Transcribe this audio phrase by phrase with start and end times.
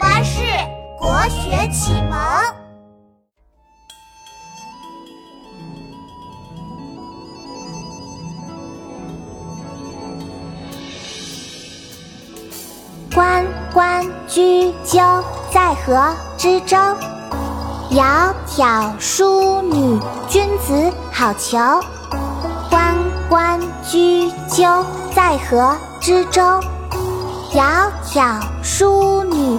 [0.00, 0.40] 巴士
[0.98, 2.18] 国学启蒙。
[13.14, 15.22] 关关雎鸠，
[15.52, 16.78] 在河之洲。
[17.90, 21.82] 窈窕淑女，君子好逑。
[22.70, 22.96] 关
[23.28, 24.82] 关雎鸠，
[25.14, 26.40] 在河之洲。
[27.52, 29.58] 窈窕淑女，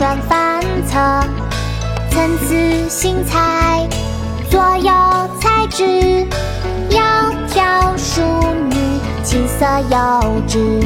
[0.00, 0.94] 转反侧。
[2.10, 3.86] 参差荇菜，
[4.50, 4.90] 左右
[5.38, 5.84] 采之。
[6.88, 8.22] 窈窕淑
[8.70, 10.80] 女，琴瑟友之。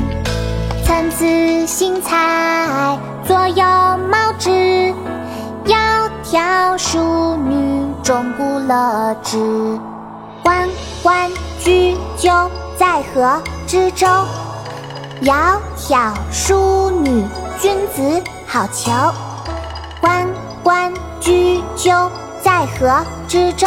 [0.84, 4.50] 参差荇菜，左右芼之。
[5.64, 9.78] 窈窕淑女，钟鼓乐之。
[10.42, 10.68] 关
[11.04, 14.08] 关雎鸠，在河之洲。
[15.22, 17.24] 窈窕淑女，
[17.64, 19.10] 君子好逑。
[19.98, 20.28] 关
[20.62, 22.10] 关雎鸠，
[22.42, 23.66] 在河之洲。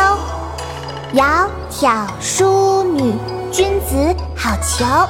[1.15, 3.15] 窈窕淑女，
[3.51, 5.07] 君子好逑。